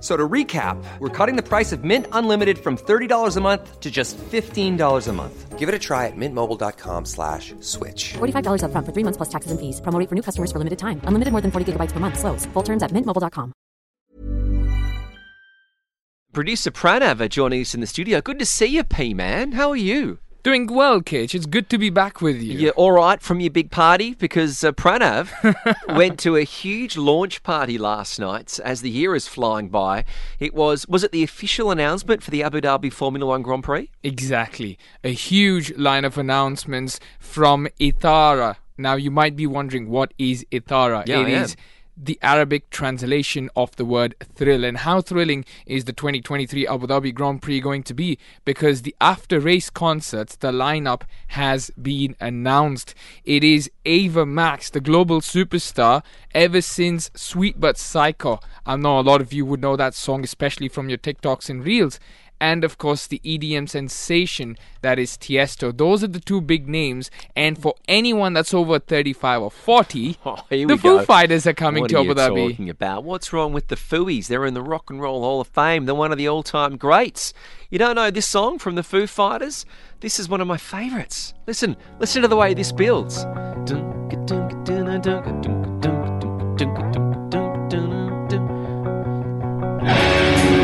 [0.00, 3.90] So to recap, we're cutting the price of Mint Unlimited from $30 a month to
[3.90, 5.58] just $15 a month.
[5.58, 8.12] Give it a try at mintmobile.com slash switch.
[8.18, 9.80] $45 upfront for three months plus taxes and fees.
[9.80, 11.00] Promo rate for new customers for limited time.
[11.02, 12.16] Unlimited more than 40 gigabytes per month.
[12.16, 12.46] Slows.
[12.54, 13.52] Full terms at mintmobile.com.
[16.32, 18.20] Producer Pranav are joining us in the studio.
[18.20, 19.52] Good to see you, P man.
[19.52, 20.20] How are you?
[20.48, 21.34] Doing well, Kitch.
[21.34, 22.58] It's good to be back with you.
[22.58, 24.14] You're all right from your big party?
[24.14, 25.28] Because uh, Pranav
[25.94, 30.06] went to a huge launch party last night as the year is flying by.
[30.40, 33.90] It was was it the official announcement for the Abu Dhabi Formula One Grand Prix?
[34.02, 34.78] Exactly.
[35.04, 38.56] A huge line of announcements from Ethara.
[38.78, 41.06] Now, you might be wondering what is Ethara?
[41.06, 41.48] Yeah, It I am.
[42.00, 44.64] The Arabic translation of the word thrill.
[44.64, 48.18] And how thrilling is the 2023 Abu Dhabi Grand Prix going to be?
[48.44, 52.94] Because the after race concerts, the lineup has been announced.
[53.24, 56.02] It is Ava Max, the global superstar,
[56.34, 58.40] ever since Sweet But Psycho.
[58.64, 61.64] I know a lot of you would know that song, especially from your TikToks and
[61.64, 61.98] Reels.
[62.40, 65.76] And of course, the EDM sensation that is Tiesto.
[65.76, 67.10] Those are the two big names.
[67.34, 71.02] And for anyone that's over 35 or 40, Oh, the we Foo go.
[71.04, 73.02] Fighters are coming what to are Abu you talking about?
[73.04, 74.28] What's wrong with the Fooies?
[74.28, 75.86] They're in the Rock and Roll Hall of Fame.
[75.86, 77.32] They're one of the all-time greats.
[77.70, 79.66] You don't know this song from the Foo Fighters?
[80.00, 81.34] This is one of my favourites.
[81.46, 83.24] Listen, listen to the way this builds.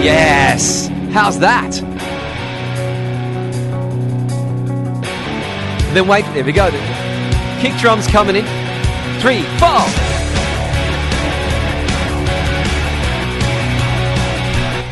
[0.02, 0.88] Yes.
[1.14, 1.70] How's that?
[5.94, 6.72] Then wait, there we go.
[6.72, 6.78] The
[7.60, 8.44] kick drums coming in.
[9.20, 9.78] Three, four.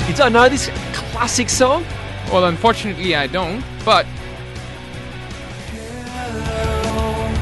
[0.09, 1.85] You don't know this classic song?
[2.31, 3.65] Well, unfortunately, I don't.
[3.85, 4.07] But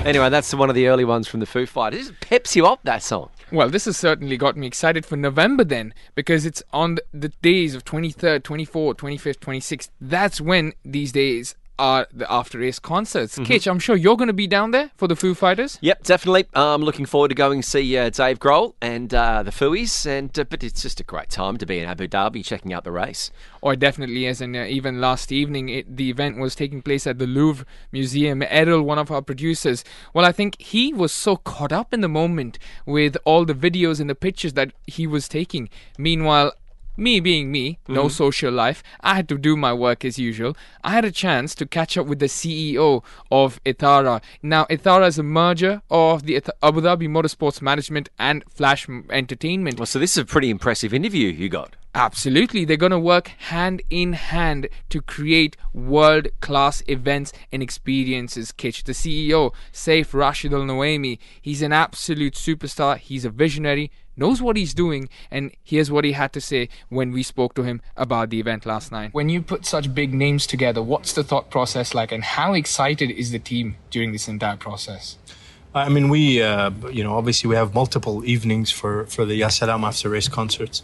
[0.07, 2.01] Anyway, that's one of the early ones from the Foo Fighters.
[2.01, 3.29] It just peps you up, that song.
[3.53, 7.75] Well, this has certainly got me excited for November then, because it's on the days
[7.75, 9.91] of 23rd, 24th, 25th, 26th.
[10.01, 13.35] That's when these days are the after race concerts.
[13.35, 13.45] Mm-hmm.
[13.45, 15.79] Kitch, I'm sure you're going to be down there for the Foo Fighters.
[15.81, 16.45] Yep, definitely.
[16.55, 20.07] I'm looking forward to going see uh, Dave Grohl and uh, the Fooies.
[20.07, 22.85] And uh, but it's just a great time to be in Abu Dhabi checking out
[22.85, 23.31] the race.
[23.63, 24.41] Or definitely is.
[24.41, 28.43] And uh, even last evening, it, the event was taking place at the Louvre Museum.
[28.43, 32.09] Errol, one of our producers, well, I think he was so caught up in the
[32.09, 35.71] moment with all the videos and the pictures that he was taking.
[35.97, 36.53] Meanwhile,
[37.01, 38.09] me being me, no mm-hmm.
[38.11, 40.57] social life, I had to do my work as usual.
[40.85, 44.23] I had a chance to catch up with the CEO of Ethara.
[44.43, 49.79] Now, Ethara is a merger of the Abu Dhabi Motorsports Management and Flash Entertainment.
[49.79, 51.75] Well, so this is a pretty impressive interview you got.
[51.95, 52.65] Absolutely.
[52.65, 58.53] They're going to work hand in hand to create world class events and experiences.
[58.53, 62.97] Kitch, the CEO, Saif Rashid Al Noaimi, he's an absolute superstar.
[62.97, 63.91] He's a visionary,
[64.21, 67.63] knows what he's doing, and here's what he had to say when we spoke to
[67.63, 69.13] him about the event last night.
[69.13, 73.11] When you put such big names together, what's the thought process like, and how excited
[73.11, 75.17] is the team during this entire process?
[75.75, 79.85] I mean, we, uh, you know, obviously we have multiple evenings for, for the Yasalam
[79.85, 80.83] after race concerts.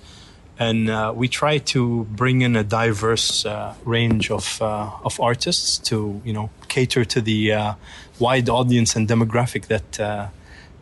[0.58, 5.76] And uh, we try to bring in a diverse uh, range of, uh, of artists
[5.90, 7.74] to, you know, cater to the uh,
[8.18, 10.28] wide audience and demographic that, uh,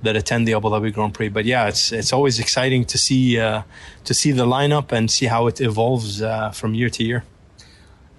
[0.03, 1.29] that attend the Abu Dhabi Grand Prix.
[1.29, 3.63] But yeah, it's, it's always exciting to see, uh,
[4.05, 7.25] to see the lineup and see how it evolves uh, from year to year.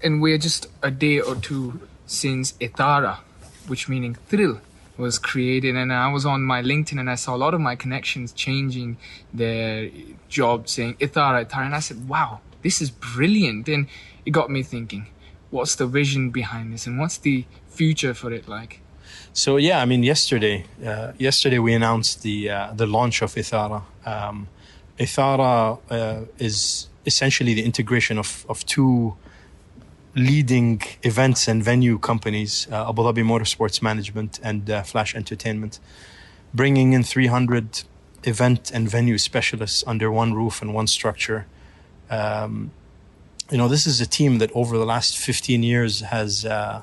[0.02, 3.18] And we're just a day or two since Ethara,
[3.66, 4.60] which meaning thrill,
[4.96, 7.76] was created and I was on my LinkedIn and I saw a lot of my
[7.76, 8.96] connections changing
[9.32, 9.90] their
[10.28, 13.68] job saying Ethara, Ethara and I said, wow, this is brilliant.
[13.68, 13.88] And
[14.24, 15.08] it got me thinking,
[15.50, 18.80] what's the vision behind this and what's the future for it like?
[19.32, 23.82] So yeah, I mean, yesterday, uh, yesterday we announced the uh, the launch of Ethara.
[24.04, 24.48] Um,
[24.98, 29.16] uh, is essentially the integration of of two
[30.16, 35.78] leading events and venue companies, uh, Abu Dhabi Motorsports Management and uh, Flash Entertainment,
[36.54, 37.82] bringing in 300
[38.24, 41.46] event and venue specialists under one roof and one structure.
[42.08, 42.70] Um,
[43.50, 46.82] you know, this is a team that over the last 15 years has uh,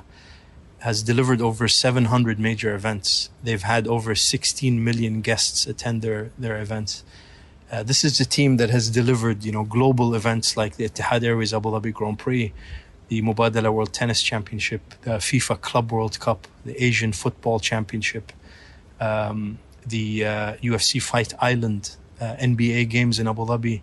[0.83, 3.29] has delivered over 700 major events.
[3.41, 7.05] They've had over 16 million guests attend their, their events.
[7.71, 11.23] Uh, this is a team that has delivered, you know, global events like the Etihad
[11.23, 12.51] Airways Abu Dhabi Grand Prix,
[13.07, 18.33] the Mubadala World Tennis Championship, the FIFA Club World Cup, the Asian Football Championship,
[18.99, 23.79] um, the uh, UFC Fight Island, uh, NBA games in Abu Dhabi,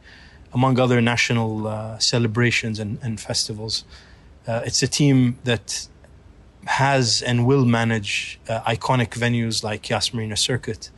[0.52, 3.84] among other national uh, celebrations and, and festivals.
[4.46, 5.88] Uh, it's a team that
[6.66, 10.90] has and will manage uh, iconic venues like Yas Marina Circuit,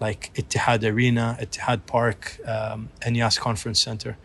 [0.00, 4.16] like Etihad Arena, Etihad Park, um, and Yas Conference Center.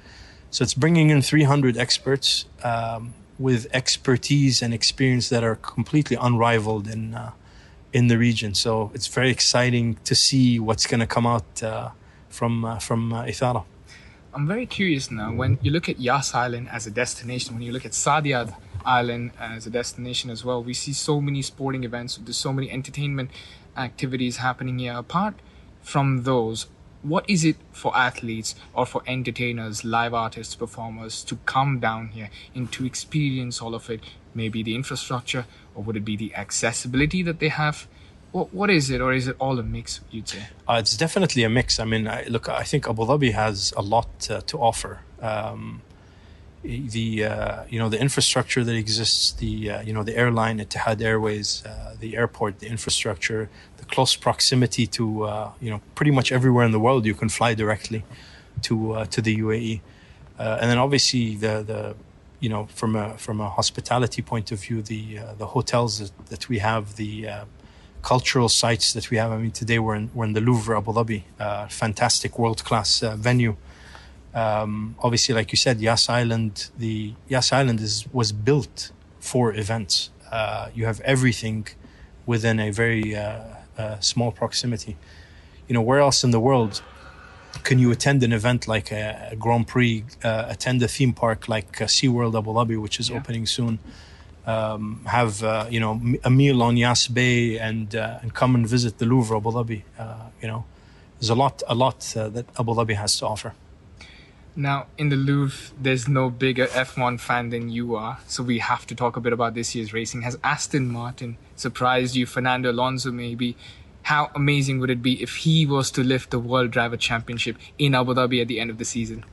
[0.52, 6.88] So it's bringing in 300 experts um, with expertise and experience that are completely unrivaled
[6.88, 7.32] in uh,
[7.92, 8.54] in the region.
[8.54, 11.90] So it's very exciting to see what's going to come out uh,
[12.30, 13.64] from uh, from uh, Ethara.
[14.34, 15.32] I'm very curious now.
[15.32, 18.54] When you look at Yas Island as a destination, when you look at Saadiyat
[18.86, 20.64] island as a destination as well.
[20.64, 23.32] We see so many sporting events, there's so many entertainment
[23.76, 24.94] activities happening here.
[24.94, 25.36] Apart
[25.82, 26.68] from those,
[27.02, 32.30] what is it for athletes or for entertainers, live artists, performers to come down here
[32.56, 34.02] and to experience all of it?
[34.34, 35.46] Maybe the infrastructure,
[35.76, 37.88] or would it be the accessibility that they have?
[38.32, 40.02] What, what is it, or is it all a mix?
[40.12, 41.80] You'd say uh, it's definitely a mix.
[41.80, 45.00] I mean, I, look, I think Abu Dhabi has a lot uh, to offer.
[45.22, 45.82] Um,
[46.66, 51.02] the uh, you know the infrastructure that exists, the uh, you know the airline, Etihad
[51.02, 56.32] Airways, uh, the airport, the infrastructure, the close proximity to uh, you know pretty much
[56.32, 58.04] everywhere in the world you can fly directly
[58.64, 59.82] to uh, to the UAE,
[60.40, 61.96] uh, and then obviously the the
[62.40, 66.50] you know from a from a hospitality point of view, the the hotels that, that
[66.50, 67.28] we have, the
[68.02, 69.32] cultural sites that we have.
[69.32, 71.24] I mean, today we're in we're in the Louvre, Abu Dhabi,
[71.70, 73.56] fantastic world class venue.
[74.36, 80.10] Um, obviously, like you said, Yas Island, the Yas Island is was built for events.
[80.32, 81.68] Uh, you have everything
[82.26, 83.42] within a very uh,
[83.78, 84.98] uh, small proximity.
[85.68, 86.82] You know, where else in the world
[87.64, 91.48] can you attend an event like a, a Grand Prix, uh, attend a theme park
[91.48, 93.18] like uh, SeaWorld Abu Dhabi, which is yeah.
[93.18, 93.80] opening soon?
[94.46, 98.68] Um, have uh, you know a meal on Yas Bay and uh, and come and
[98.68, 99.82] visit the Louvre Abu Dhabi.
[99.98, 100.66] Uh, you know,
[101.20, 103.54] there's a lot a lot uh, that Abu Dhabi has to offer.
[104.56, 108.88] Now, in the Louvre, there's no bigger F1 fan than you are, so we have
[108.88, 110.22] to talk a bit about this year's racing.
[110.22, 112.26] Has Aston Martin surprised you?
[112.26, 113.58] Fernando Alonso, maybe?
[114.04, 117.94] How amazing would it be if he was to lift the World Driver Championship in
[117.96, 119.26] Abu Dhabi at the end of the season?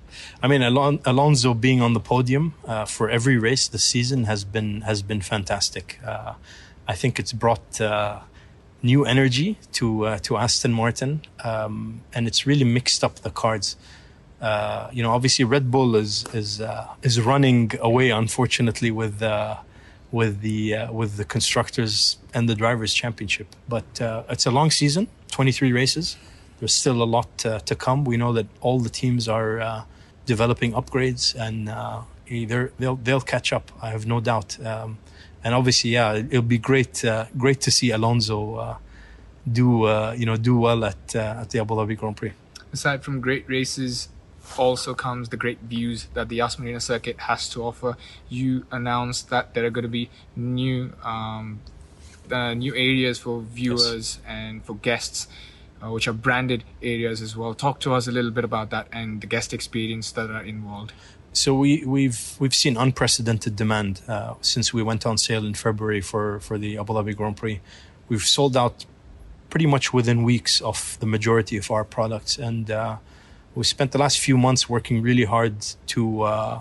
[0.43, 4.45] I mean, Alon- Alonso being on the podium uh, for every race this season has
[4.45, 6.01] been has been fantastic.
[6.05, 6.35] Uh,
[6.89, 8.21] I think it's brought uh,
[8.83, 13.77] new energy to uh, to Aston Martin, um, and it's really mixed up the cards.
[14.43, 19.57] Uh, you know, obviously Red Bull is is uh, is running away, unfortunately, with uh,
[20.11, 23.47] with the uh, with the constructors and the drivers' championship.
[23.69, 26.17] But uh, it's a long season, 23 races.
[26.59, 28.05] There's still a lot to come.
[28.05, 29.87] We know that all the teams are
[30.27, 31.71] developing upgrades, and
[32.29, 33.71] either they'll they'll catch up.
[33.81, 34.59] I have no doubt.
[34.65, 34.99] Um,
[35.45, 37.05] and obviously, yeah, it'll be great
[37.37, 38.79] great to see Alonso
[39.51, 42.33] do you know do well at at the Abu Dhabi Grand Prix.
[42.73, 44.09] Aside from great races,
[44.59, 47.97] also comes the great views that the Yas Marina circuit has to offer.
[48.29, 51.61] You announced that there are going to be new um,
[52.31, 54.21] uh, new areas for viewers yes.
[54.27, 55.29] and for guests,
[55.83, 57.55] uh, which are branded areas as well.
[57.55, 60.93] Talk to us a little bit about that and the guest experience that are involved.
[61.35, 66.03] So we, we've we've seen unprecedented demand uh, since we went on sale in February
[66.03, 67.61] for, for the Abu Dhabi Grand Prix.
[68.09, 68.85] We've sold out
[69.49, 72.97] pretty much within weeks of the majority of our products, and uh,
[73.55, 75.55] we spent the last few months working really hard
[75.87, 76.61] to uh,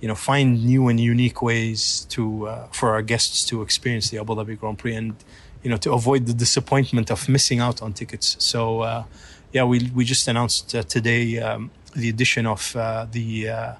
[0.00, 4.18] you know find new and unique ways to uh, for our guests to experience the
[4.18, 5.14] Abu Dhabi Grand Prix and
[5.62, 8.36] you know to avoid the disappointment of missing out on tickets.
[8.38, 9.04] So uh,
[9.52, 13.72] yeah, we we just announced uh, today um, the addition of uh, the uh,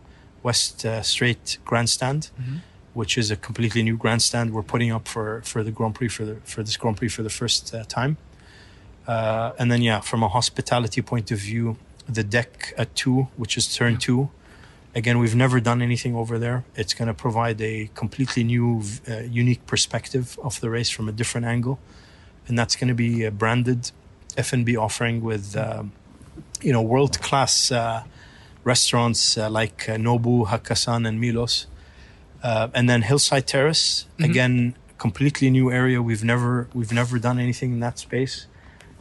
[0.43, 2.31] West Straight Grandstand.
[2.41, 2.57] Mm-hmm.
[2.95, 6.27] which is a completely new grandstand we're putting up for, for the Grand Prix for
[6.27, 8.19] the, for this Grand Prix for the first uh, time.
[9.07, 11.77] Uh, and then yeah, from a hospitality point of view,
[12.09, 14.31] the deck at two, which is turn two.
[14.95, 16.65] Again, we've never done anything over there.
[16.77, 21.13] It's going to provide a completely new, uh, unique perspective of the race from a
[21.13, 21.79] different angle,
[22.47, 23.91] and that's going to be a branded
[24.37, 25.93] F&B offering with, um,
[26.61, 28.03] you know, world-class uh,
[28.65, 31.67] restaurants uh, like uh, Nobu, Hakkasan, and Milos,
[32.43, 34.07] uh, and then Hillside Terrace.
[34.19, 34.31] Mm-hmm.
[34.31, 36.01] Again, completely new area.
[36.01, 38.47] We've never we've never done anything in that space.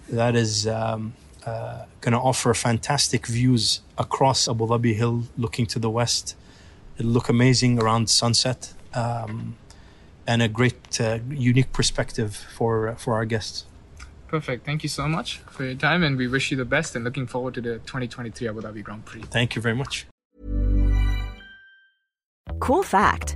[0.10, 1.14] That is um,
[1.46, 6.36] uh, going to offer fantastic views across Abu Dhabi Hill, looking to the west.
[6.98, 9.56] It'll look amazing around sunset, um,
[10.28, 13.66] and a great, uh, unique perspective for for our guests.
[14.28, 14.66] Perfect.
[14.66, 16.96] Thank you so much for your time, and we wish you the best.
[16.96, 19.24] And looking forward to the 2023 Abu Dhabi Grand Prix.
[19.24, 20.06] Thank you very much.
[22.60, 23.36] Cool fact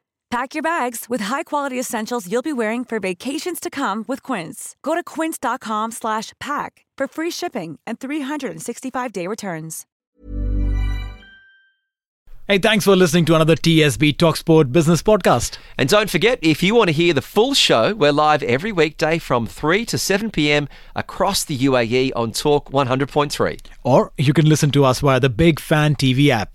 [0.31, 4.77] Pack your bags with high-quality essentials you'll be wearing for vacations to come with Quince.
[4.81, 9.85] Go to quince.com slash pack for free shipping and 365-day returns.
[12.47, 15.57] Hey, thanks for listening to another TSB Talksport Business Podcast.
[15.77, 19.19] And don't forget, if you want to hear the full show, we're live every weekday
[19.19, 20.69] from 3 to 7 p.m.
[20.95, 23.59] across the UAE on Talk 100.3.
[23.83, 26.53] Or you can listen to us via the Big Fan TV app.